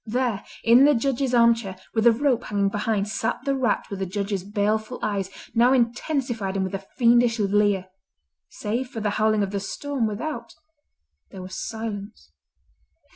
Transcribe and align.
There, 0.03 0.43
in 0.63 0.85
the 0.85 0.95
Judge's 0.95 1.31
arm 1.31 1.53
chair, 1.53 1.77
with 1.93 2.05
the 2.05 2.11
rope 2.11 2.45
hanging 2.45 2.69
behind, 2.69 3.07
sat 3.07 3.45
the 3.45 3.53
rat 3.55 3.85
with 3.91 3.99
the 3.99 4.07
Judge's 4.07 4.43
baleful 4.43 4.97
eyes, 5.03 5.29
now 5.53 5.73
intensified 5.73 6.55
and 6.55 6.65
with 6.65 6.73
a 6.73 6.83
fiendish 6.97 7.37
leer. 7.37 7.85
Save 8.49 8.87
for 8.89 8.99
the 8.99 9.11
howling 9.21 9.43
of 9.43 9.51
the 9.51 9.59
storm 9.59 10.07
without 10.07 10.55
there 11.29 11.43
was 11.43 11.53
silence. 11.53 12.31